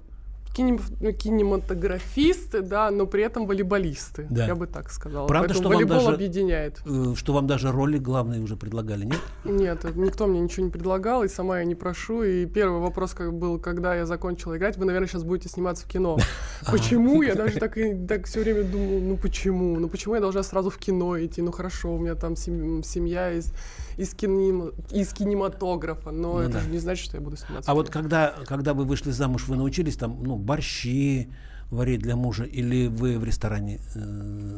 [0.54, 4.26] кинематографисты, да, но при этом волейболисты.
[4.30, 4.46] Да.
[4.46, 5.26] Я бы так сказала.
[5.26, 6.80] Правда, Поэтому что вам волейбол даже- объединяет.
[6.86, 9.20] Э, Что вам даже роли главные уже предлагали, нет?
[9.44, 12.22] Нет, это никто мне ничего не предлагал, и сама я не прошу.
[12.22, 15.88] И первый вопрос как был, когда я закончила играть, вы, наверное, сейчас будете сниматься в
[15.88, 16.18] кино.
[16.70, 17.22] Почему?
[17.22, 17.76] Я даже так,
[18.08, 19.78] так все время думала, ну почему?
[19.78, 21.42] Ну почему я должна сразу в кино идти?
[21.42, 23.52] Ну хорошо, у меня там сем- семья из,
[23.96, 26.60] из, кинем- из кинематографа, но Ну это да.
[26.60, 29.46] же не значит, что я буду сниматься А в вот когда, когда вы вышли замуж,
[29.48, 31.30] вы научились там, ну, борщи
[31.70, 33.80] варить для мужа, или вы в ресторане?
[33.94, 33.98] э,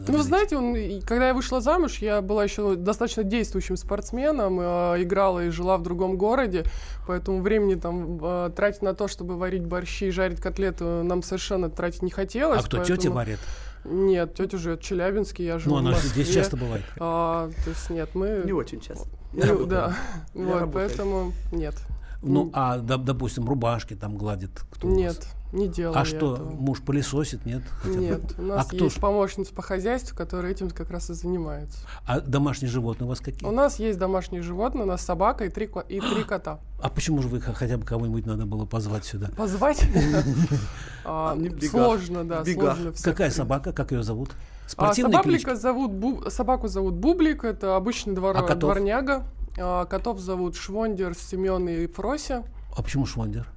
[0.08, 5.02] Ну, вы знаете, он, когда я вышла замуж, я была еще достаточно действующим спортсменом, э,
[5.02, 6.64] играла и жила в другом городе,
[7.06, 11.70] поэтому времени там э, тратить на то, чтобы варить борщи и жарить котлеты, нам совершенно
[11.70, 12.60] тратить не хотелось.
[12.60, 13.38] А кто, поэтому- тетя варит?
[13.84, 16.24] Нет, тетя живет в Челябинске, я живу Ну, в она же Москве.
[16.24, 16.82] здесь часто бывает.
[16.98, 18.42] А, то есть нет, мы...
[18.44, 19.08] Не очень часто.
[19.36, 19.94] Ну, да,
[20.34, 20.72] Я вот, работаю.
[20.72, 21.74] поэтому нет.
[22.22, 24.88] Ну, а, доп- допустим, рубашки там гладит кто?
[24.88, 26.50] Нет, не делала А что, этого.
[26.50, 27.62] муж пылесосит, нет?
[27.82, 28.00] Хотя бы?
[28.00, 31.14] Нет, у нас а кто есть ж- помощница по хозяйству, которая этим как раз и
[31.14, 31.78] занимается.
[32.06, 33.46] А домашние животные у вас какие?
[33.48, 36.58] У нас есть домашние животные, у нас собака и три, и три кота.
[36.80, 39.28] А почему же вы хотя бы кого-нибудь надо было позвать сюда?
[39.36, 39.84] Позвать?
[41.04, 41.38] А.
[41.70, 42.92] Сложно, да, сложно.
[43.04, 43.72] Какая собака?
[43.72, 44.30] Как ее зовут?
[44.66, 48.74] А, Спортивная собаблика зовут Бу- собаку зовут Бублик, это обычный двор- А котов?
[48.74, 49.24] дворняга.
[49.58, 52.44] А, котов зовут Швондер, Семен и Фрося.
[52.76, 53.48] А почему Швондер?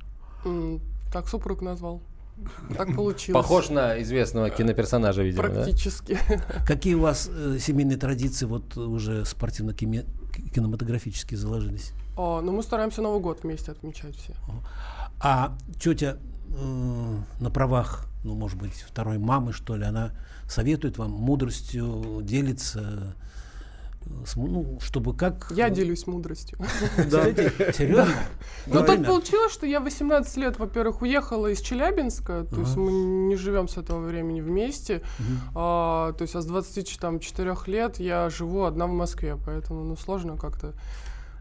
[0.46, 0.80] М,
[1.12, 2.02] Так супруг назвал.
[2.78, 3.42] Так получилось.
[3.42, 5.64] Похож на известного киноперсонажа, видимо, да?
[5.64, 6.18] Практически.
[6.68, 11.92] Какие у вас э, семейные традиции вот уже спортивно-кинематографические заложились?
[12.16, 14.34] А, Ну, мы стараемся Новый год вместе отмечать все.
[15.22, 16.18] А тетя
[16.52, 20.12] э, на правах, ну, может быть, второй мамы, что ли, она
[20.48, 23.16] советует вам мудростью делиться,
[24.02, 25.52] э, ну, чтобы как...
[25.56, 26.58] Я делюсь мудростью.
[26.98, 28.14] Кстати, серьезно?
[28.68, 33.36] Ну, так получилось, что я 18 лет, во-первых, уехала из Челябинска, то есть мы не
[33.36, 35.02] живем с этого времени вместе,
[35.56, 40.38] А, то есть а с 24 лет я живу одна в Москве, поэтому, ну, сложно
[40.38, 40.74] как-то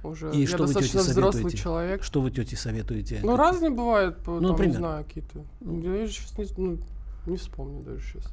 [0.08, 0.30] уже.
[0.32, 1.62] И я что вы достаточно тете взрослый советуете?
[1.62, 2.02] человек.
[2.02, 3.20] Что вы тете советуете?
[3.22, 5.44] Ну, разные бывают, Ну, там, не знаю, какие-то.
[5.60, 6.78] Я сейчас не, ну,
[7.26, 8.24] не вспомню даже сейчас.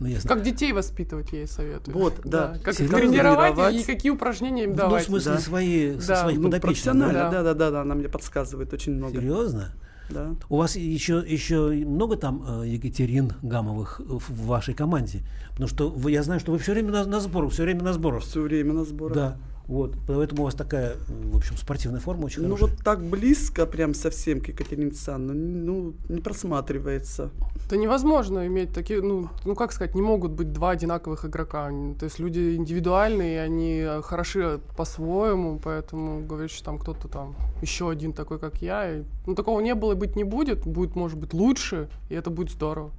[0.00, 0.28] Ну, ясно.
[0.28, 1.96] Как детей воспитывать я ей советую.
[1.98, 2.56] Вот, да.
[2.62, 2.98] Как их Серьезно?
[2.98, 3.74] тренировать Тренировать.
[3.74, 5.04] и какие упражнения им Ну, в давать.
[5.06, 5.38] смысле, Да.
[5.40, 6.22] свои, со Да.
[6.22, 7.30] своих Ну, подопечных, да?
[7.30, 9.14] да, да, да, да, она мне подсказывает очень много.
[9.14, 9.72] Серьезно?
[10.08, 10.30] Да.
[10.48, 15.20] У вас еще, еще много там э, Екатерин Гамовых в в вашей команде?
[15.50, 17.92] Потому что вы, я знаю, что вы все время на, на сборах, все время на
[17.92, 18.22] сборах.
[18.22, 19.14] Все время на сборах.
[19.16, 19.36] Да,
[19.68, 19.94] вот.
[20.06, 22.74] Поэтому у вас такая, в общем, спортивная форма очень Ну хорошая.
[22.74, 27.30] вот так близко прям совсем к Екатерине Александровне, ну, не просматривается.
[27.70, 31.68] Да невозможно иметь такие, ну, ну как сказать, не могут быть два одинаковых игрока.
[31.98, 38.12] То есть люди индивидуальные, они хороши по-своему, поэтому говорить, что там кто-то там еще один
[38.14, 38.90] такой, как я.
[38.98, 40.66] и- ну такого не было и быть не будет.
[40.66, 42.90] Будет, может быть, лучше, и это будет здорово.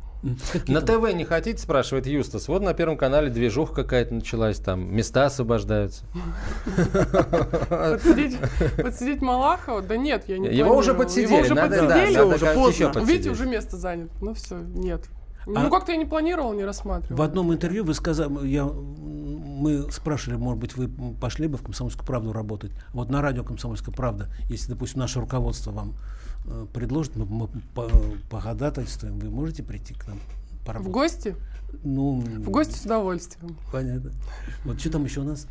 [0.52, 2.48] Какие На ТВ не хотите, спрашивает Юстас.
[2.50, 6.04] Вот на Первом канале движуха какая-то началась, там места освобождаются.
[8.78, 9.82] Подсидеть, Малахова?
[9.82, 13.06] Да нет, я не Его уже подсидели, Его уже подсидели?
[13.06, 14.12] Видите, уже место занято.
[14.22, 15.06] Ну все, нет.
[15.46, 17.18] А- Ну как-то я не планировал, не рассматривал.
[17.18, 22.06] В одном интервью вы сказали, я, мы спрашивали, может быть, вы пошли бы в «Комсомольскую
[22.06, 22.72] правду» работать.
[22.94, 25.96] Вот на радио «Комсомольская правда», если, допустим, наше руководство вам
[26.74, 27.90] предложит, мы, мы по-
[28.30, 30.20] походатайствуем, вы можете прийти к нам
[30.62, 30.94] В поработать?
[30.94, 31.36] гости?
[31.84, 33.56] Ну, В гости с удовольствием.
[33.72, 34.12] Понятно.
[34.66, 35.46] Вот что там еще у нас?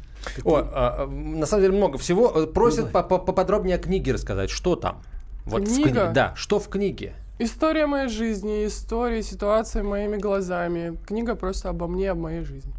[0.45, 2.33] О, а, а, на самом деле много всего.
[2.43, 4.51] Э, Просят по- по- поподробнее о книге рассказать.
[4.51, 5.01] Что там?
[5.45, 5.91] Вот в Книга?
[5.91, 6.11] книге.
[6.13, 7.15] Да, что в книге?
[7.39, 10.99] История моей жизни, история, ситуация моими глазами.
[11.07, 12.73] Книга просто обо мне, об моей жизни.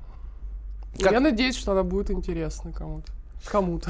[1.01, 3.09] Как- Я надеюсь, что она будет интересна кому-то.
[3.45, 3.89] Кому-то.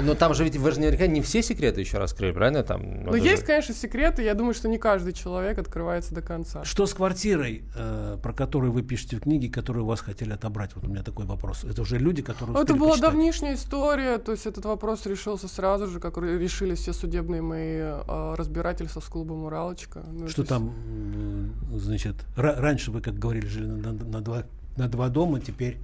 [0.00, 2.62] Но там же ведь вы же наверняка не все секреты еще раскрыли, правильно?
[2.62, 4.22] Там, Но надо есть, же- конечно, секреты.
[4.22, 6.64] Я думаю, что не каждый человек открывается до конца.
[6.64, 10.74] Что с квартирой, э, про которую вы пишете в книге, которую у вас хотели отобрать?
[10.74, 11.64] Вот у меня такой вопрос.
[11.64, 13.10] Это уже люди, которые Ну, Это была почитать.
[13.10, 17.78] давнишняя история, то есть этот вопрос решился сразу же, как ре- решили все судебные мои
[17.78, 20.04] э, разбирательства с клубом «Уралочка».
[20.12, 24.04] Ну, Что то есть- там, м, значит, ра- раньше вы, как говорили, жили на, на-
[24.04, 24.44] на два,
[24.76, 25.78] на два дома, теперь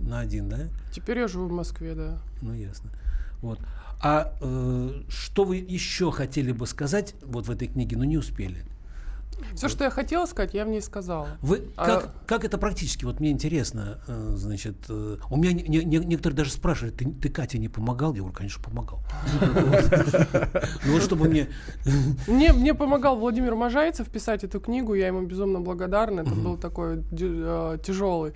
[0.00, 0.58] на один, да?
[0.92, 2.18] Теперь я живу в Москве, да.
[2.42, 2.90] Ну, ясно.
[3.42, 3.58] Вот.
[4.00, 8.64] А э, что вы еще хотели бы сказать вот в этой книге, но не успели?
[9.54, 11.28] Все, что я хотела сказать, я в ней сказала.
[11.42, 13.04] Вы А- как, как это практически?
[13.04, 17.28] Вот мне интересно, э, значит, э, у меня не- не- некоторые даже спрашивают, ты, ты
[17.28, 18.14] Кате не помогал?
[18.14, 18.98] Я говорю, конечно, помогал.
[20.84, 21.48] Ну вот чтобы мне...
[22.26, 26.20] Мне, мне помогал Владимир Можайцев писать эту книгу, я ему безумно благодарна.
[26.20, 28.34] Это был такой тяжелый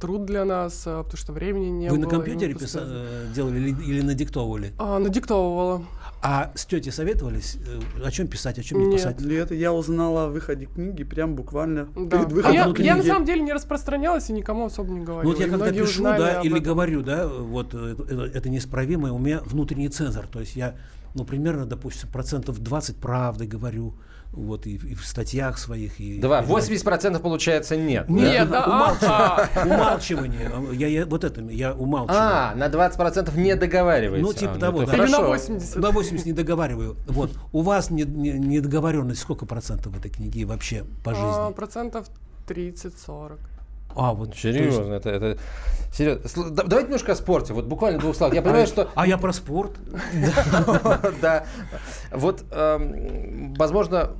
[0.00, 1.98] труд для нас, а, потому что времени не Вы было.
[1.98, 4.72] на и мы компьютере постоянно- писа- э, делали или, или надиктовывали?
[4.78, 5.82] А, надиктовывала.
[6.20, 8.96] А с тетей советовались, э, о чем писать, о чем не Нет.
[8.96, 9.20] писать?
[9.20, 12.18] Лето я узнала о выходе книги прям буквально Да.
[12.18, 15.00] перед А выходом я, внутренней я на самом деле не распространялась и никому особо не
[15.04, 15.22] говорила.
[15.22, 16.62] Ну вот я И когда пишу, да, или этом.
[16.64, 20.74] говорю, да, вот э, это, это неисправимо, у меня внутренний цензор, то есть я,
[21.14, 23.94] ну, примерно, допустим, процентов 20 правды говорю,
[24.32, 25.98] вот, и, и в статьях своих.
[26.00, 26.40] И, Два.
[26.42, 28.08] и- 80% получается нет.
[28.08, 29.48] Нет, да, умалчивание.
[29.76, 30.50] умалчивание.
[30.74, 32.20] Я, я- вот это, я умалчиваю.
[32.20, 34.26] А, на 20% не договариваетесь.
[34.26, 34.96] Ну, типа А, того, это да.
[35.04, 35.28] Или на хорошо.
[35.32, 35.76] 80.
[35.76, 36.96] На 80 не договариваю.
[37.06, 37.30] Вот.
[37.52, 41.54] У вас не- не- недоговоренность сколько процентов в этой книге вообще по А, жизни?
[41.54, 42.06] процентов
[42.46, 43.38] 30-40.
[43.94, 44.30] А, вот.
[44.30, 45.38] то есть- Серьезно, это, это
[45.92, 46.50] серьезно.
[46.50, 47.52] Давайте немножко о спорте.
[47.52, 48.34] Вот буквально двух словах.
[48.34, 49.72] Я понимаю, что А я про спорт.
[51.22, 51.44] да.
[52.12, 54.10] Вот, эм, возможно,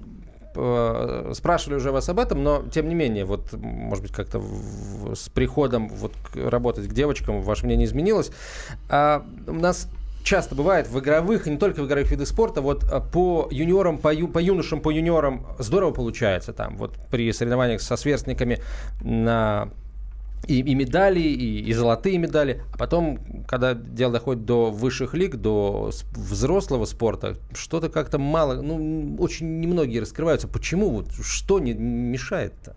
[0.54, 4.42] э, спрашивали уже вас об этом, но тем не менее, вот, может быть, как-то
[5.14, 8.30] с приходом вот работать к девочкам ваше мнение изменилось.
[8.88, 9.88] А, у нас
[10.22, 13.98] часто бывает в игровых, и не только в игровых видах спорта, вот а, по юниорам,
[13.98, 18.58] по, ю- по юношам, по юниорам здорово получается там, вот при соревнованиях со сверстниками
[19.00, 19.70] на
[20.46, 22.62] и, и медали, и, и золотые медали.
[22.72, 29.16] А потом, когда дело доходит до высших лиг, до взрослого спорта, что-то как-то мало, ну,
[29.18, 30.48] очень немногие раскрываются.
[30.48, 30.90] Почему?
[30.90, 32.76] Вот что не мешает-то?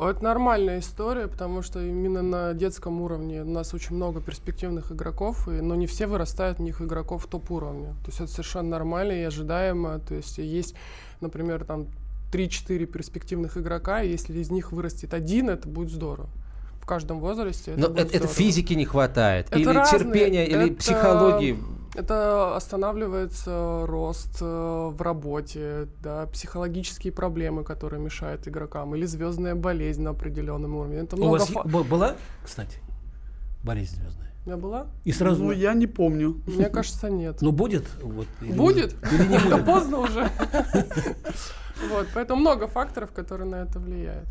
[0.00, 5.48] Это нормальная история, потому что именно на детском уровне у нас очень много перспективных игроков,
[5.48, 7.94] и, но не все вырастают в них игроков топ-уровня.
[8.04, 9.98] То есть это совершенно нормально и ожидаемо.
[9.98, 10.76] То есть есть,
[11.20, 11.88] например, там
[12.32, 16.28] 3-4 перспективных игрока, и если из них вырастет один, это будет здорово.
[16.88, 20.46] В каждом возрасте это Но будет это, это физики не хватает, Это или разные- терпения,
[20.46, 21.58] или это- психологии.
[21.94, 30.00] Это останавливается рост э, в работе, да, психологические проблемы, которые мешают игрокам, или звездная болезнь
[30.00, 31.00] на определенном уровне.
[31.00, 32.78] Это У много вас фа- была, кстати,
[33.62, 34.32] болезнь звездная?
[34.46, 34.86] У меня была?
[35.04, 35.44] И сразу...
[35.44, 36.40] Ну, я не помню.
[36.46, 37.42] Мне кажется, нет.
[37.42, 37.84] Ну, будет?
[38.02, 38.94] Вот, или Будет?
[39.12, 39.66] Или не Это будет?
[39.66, 40.30] поздно уже.
[41.90, 44.26] Вот, поэтому много факторов, которые на это влияют.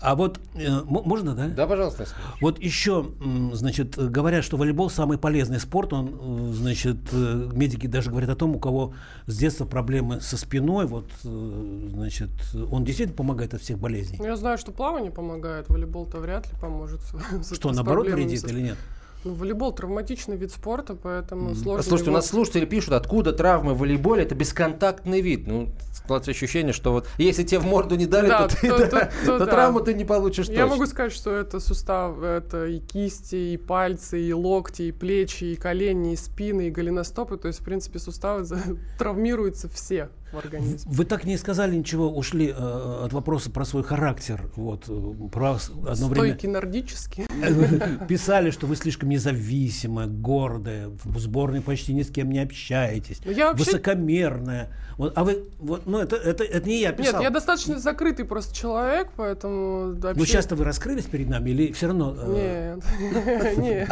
[0.00, 1.48] А вот, э, можно, да?
[1.48, 2.06] Да, пожалуйста.
[2.40, 3.06] Вот еще,
[3.52, 5.92] значит, говорят, что волейбол самый полезный спорт.
[5.92, 8.92] Он, э, значит, э, медики даже говорят о том, у кого
[9.26, 12.30] с детства проблемы со спиной, вот, э, значит,
[12.70, 14.16] он действительно помогает от всех болезней.
[14.18, 17.00] Ну, я знаю, что плавание помогает, волейбол-то вряд ли поможет.
[17.52, 18.76] Что, наоборот, вредит со- или нет?
[19.24, 23.72] Ну, волейбол травматичный вид спорта, поэтому сложно Слушайте, у его- нас слушатели пишут, откуда травмы
[23.72, 25.46] в волейболе, это бесконтактный вид.
[25.46, 25.70] Ну,
[26.04, 28.86] складывается ощущение, что вот если тебе в морду не дали, Да, то, ты- то- да,
[28.88, 29.46] то- то то да.
[29.46, 30.66] травму ты не получишь Я точно.
[30.76, 35.56] могу сказать, что это сустав, это и кисти, и пальцы, и локти, и плечи, и
[35.56, 37.38] колени, и спины, и голеностопы.
[37.38, 38.44] То есть, в принципе, суставы
[38.98, 40.78] травмируются все в организме.
[40.92, 44.50] Вы так не сказали ничего, ушли э, от вопроса про свой характер.
[44.56, 45.52] Вот, э, про
[45.88, 47.26] одно время Стойки нордические.
[48.08, 53.30] писали, что вы слишком независимая, гордая, в сборной почти ни с кем не общаетесь, Ну,
[53.32, 54.70] я вообще- высокомерная.
[54.96, 57.14] Вот, а вы, вот, ну это, это, это не я писал.
[57.14, 59.94] Нет, я достаточно закрытый просто человек, поэтому...
[59.94, 62.14] да, Ну вообще- сейчас-то вы раскрылись перед нами или все равно?
[62.16, 63.88] э, Нет, нет.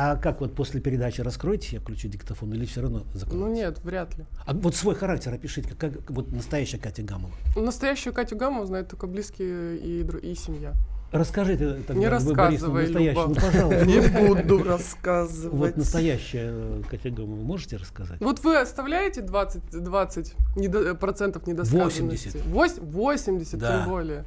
[0.00, 3.44] А, как вот после передачи раскроете, я включу диктофон, или все равно закроете?
[3.44, 4.24] Ну нет, вряд ли.
[4.46, 7.32] А вот свой характер опишите, как, как вот настоящая Катя Гамова.
[7.56, 10.74] Настоящую Катю Гамову знает только близкие и, и семья.
[11.10, 13.86] Расскажите тогда, Не рассказывай, настоящую, ну, пожалуйста.
[13.86, 14.00] Не
[14.34, 15.76] буду Вот рассказывать.
[15.76, 18.20] настоящая э, Катя Гамова, можете рассказать?
[18.20, 22.28] Вот вы оставляете 20, 20 недо- процентов недосказанности?
[22.28, 22.46] 80.
[22.46, 23.78] Вось- 80, Да.
[23.80, 24.24] тем более.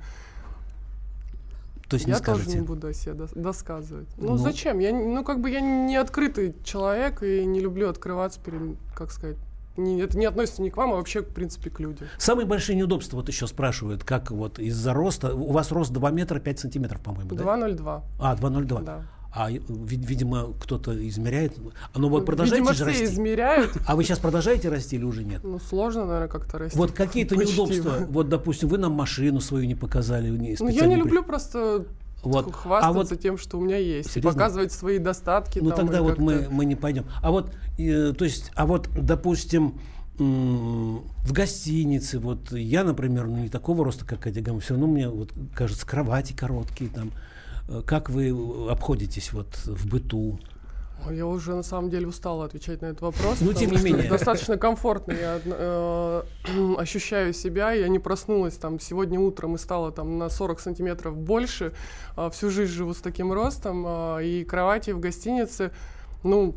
[1.91, 2.59] То есть я не тоже скажете?
[2.59, 4.07] не буду о себе дос- досказывать.
[4.17, 4.37] Ну, Ну.
[4.37, 4.79] зачем?
[4.79, 9.37] Я, ну, как бы я не открытый человек и не люблю открываться перед, как сказать,
[9.77, 12.07] не- это не относится ни к вам, а вообще, в принципе, к людям.
[12.17, 16.39] Самые большие неудобства, вот еще спрашивают, как вот из-за роста, у вас рост 2 метра
[16.39, 17.43] 5 сантиметров, по-моему, да?
[17.43, 18.03] 2,02.
[18.19, 18.81] А, 2,02.
[18.83, 19.01] Да.
[19.33, 21.53] А, ви- видимо, кто-то измеряет.
[21.93, 23.05] А ну вот продолжаете Видимо, же все расти?
[23.15, 23.71] измеряют.
[23.87, 25.39] А вы сейчас продолжаете расти или уже нет?
[25.43, 26.77] Ну, сложно, наверное, как-то расти.
[26.77, 28.05] Вот какие-то неудобства.
[28.09, 30.29] Вот, допустим, вы нам машину свою не показали.
[30.29, 31.85] Не, Ну, я не при- люблю просто
[32.23, 32.53] Вот.
[32.53, 34.11] хвастаться А вот, тем, что у меня есть.
[34.11, 34.31] Серьезно?
[34.31, 35.59] показывать свои достатки.
[35.59, 37.05] ну там, тогда вот мы, мы не пойдем.
[37.21, 39.75] А вот, э, то есть, а вот, допустим,
[40.19, 45.31] в гостинице, вот я, например, ну не такого роста, как Катя все равно мне вот
[45.55, 47.11] кажется кровати короткие там.
[47.71, 48.29] Э, Как вы
[48.69, 50.39] обходитесь вот в быту?
[51.09, 53.37] Я уже на самом деле устала отвечать на этот вопрос.
[53.41, 54.07] Ну, тем не менее.
[54.07, 56.21] Достаточно комфортно я э,
[56.77, 57.71] ощущаю себя.
[57.71, 61.73] Я не проснулась там сегодня утром и стала там на 40 сантиметров больше.
[62.15, 63.83] А, всю жизнь живу с таким ростом.
[63.87, 65.71] а, и кровати в гостинице,
[66.23, 66.53] ну,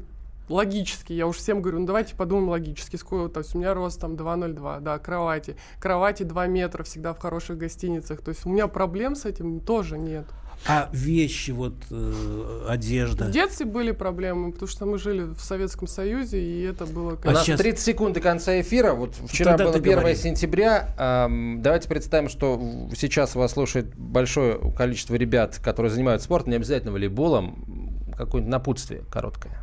[0.50, 3.98] логически, я уж всем говорю, ну давайте подумаем логически, сколько, то есть у меня рост
[3.98, 8.68] там 2,02, да, кровати, кровати 2 метра всегда в хороших гостиницах, то есть у меня
[8.68, 10.26] проблем с этим тоже нет.
[10.66, 13.26] А вещи, вот э, одежда.
[13.26, 17.18] В детстве были проблемы, потому что мы жили в Советском Союзе, и это было...
[17.22, 18.94] У А нас сейчас- 30 секунд до конца эфира.
[18.94, 20.16] Вот вчера Тогда было ты 1 говори.
[20.16, 20.94] сентября.
[20.96, 26.92] Ам, давайте представим, что сейчас вас слушает большое количество ребят, которые занимаются спортом, не обязательно
[26.92, 28.00] волейболом.
[28.16, 29.60] Какое-нибудь напутствие короткое.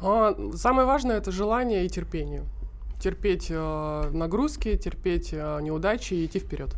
[0.00, 2.42] А, самое важное это желание и терпение.
[3.00, 6.74] Терпеть э, нагрузки, терпеть э, неудачи и идти вперед.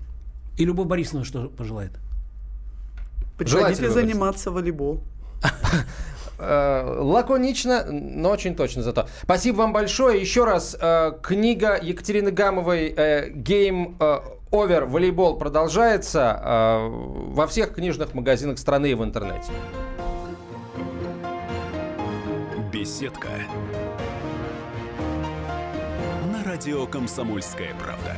[0.57, 1.93] И Любовь Борисовна что пожелает?
[3.37, 5.03] Приходите заниматься волейбол.
[6.39, 9.07] Э, Лаконично, но очень точно зато.
[9.23, 10.21] Спасибо вам большое.
[10.21, 14.21] Еще раз, э, книга Екатерины Гамовой э, «Game э,
[14.51, 14.85] Over.
[14.85, 19.51] Волейбол» продолжается во всех книжных магазинах страны и в интернете.
[22.73, 23.29] Беседка.
[26.31, 28.15] На радио «Комсомольская правда».